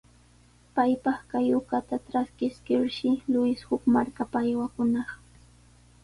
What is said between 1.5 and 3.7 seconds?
uqata traskiskirshi Luis